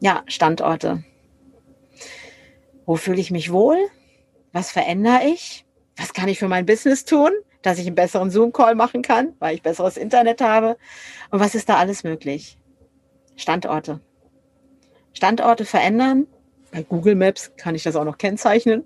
Ja, 0.00 0.22
Standorte. 0.26 1.04
Wo 2.84 2.96
fühle 2.96 3.20
ich 3.20 3.30
mich 3.30 3.50
wohl? 3.50 3.78
was 4.54 4.70
verändere 4.70 5.24
ich? 5.26 5.66
Was 5.96 6.14
kann 6.14 6.28
ich 6.28 6.38
für 6.38 6.48
mein 6.48 6.64
Business 6.64 7.04
tun, 7.04 7.30
dass 7.62 7.78
ich 7.78 7.86
einen 7.86 7.96
besseren 7.96 8.30
Zoom-Call 8.30 8.76
machen 8.76 9.02
kann, 9.02 9.34
weil 9.40 9.56
ich 9.56 9.62
besseres 9.62 9.96
Internet 9.96 10.40
habe? 10.40 10.78
Und 11.30 11.40
was 11.40 11.54
ist 11.54 11.68
da 11.68 11.76
alles 11.76 12.04
möglich? 12.04 12.56
Standorte. 13.36 14.00
Standorte 15.12 15.64
verändern. 15.64 16.28
Bei 16.74 16.82
Google 16.82 17.14
Maps 17.14 17.52
kann 17.56 17.76
ich 17.76 17.84
das 17.84 17.94
auch 17.94 18.02
noch 18.02 18.18
kennzeichnen. 18.18 18.82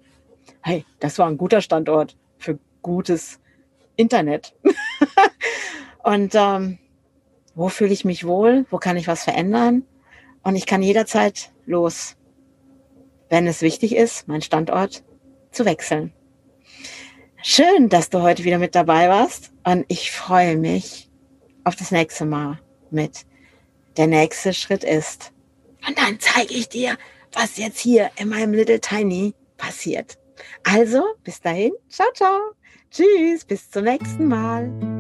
Hey, 0.61 0.85
das 1.01 1.19
war 1.19 1.27
ein 1.27 1.39
guter 1.39 1.63
Standort 1.63 2.19
für 2.37 2.59
gutes 2.83 3.41
Internet. 3.97 4.55
und 6.05 6.35
ähm, 6.35 6.77
wo 7.55 7.71
fühle 7.71 7.95
ich 7.95 8.05
mich 8.05 8.27
wohl? 8.27 8.67
Wo 8.69 8.77
kann 8.77 8.99
ich 8.99 9.09
was 9.09 9.25
verändern? 9.25 9.85
Und 10.43 10.55
ich 10.55 10.67
kann 10.67 10.83
jederzeit 10.83 11.51
los, 11.65 12.17
wenn 13.31 13.47
es 13.47 13.63
wichtig 13.63 13.97
ist, 13.97 14.29
meinen 14.29 14.43
Standort 14.43 15.03
zu 15.51 15.65
wechseln. 15.65 16.13
Schön, 17.43 17.89
dass 17.89 18.11
du 18.11 18.21
heute 18.21 18.45
wieder 18.45 18.59
mit 18.59 18.75
dabei 18.75 19.09
warst 19.09 19.51
und 19.65 19.87
ich 19.89 20.11
freue 20.13 20.59
mich 20.59 21.09
auf 21.65 21.75
das 21.75 21.91
nächste 21.91 22.27
Mal 22.27 22.61
mit 22.91 23.25
der 23.97 24.09
nächste 24.09 24.53
Schritt 24.53 24.85
ist. 24.85 25.33
Und 25.87 25.97
dann 25.97 26.21
zeige 26.21 26.53
ich 26.53 26.69
dir, 26.69 26.99
was 27.33 27.57
jetzt 27.57 27.79
hier 27.79 28.11
in 28.17 28.29
meinem 28.29 28.53
Little 28.53 28.81
Tiny 28.81 29.35
passiert. 29.57 30.19
Also, 30.65 31.03
bis 31.25 31.41
dahin, 31.41 31.73
ciao, 31.89 32.09
ciao. 32.15 32.39
Tschüss, 32.91 33.45
bis 33.45 33.71
zum 33.71 33.85
nächsten 33.85 34.29
Mal. 34.29 34.98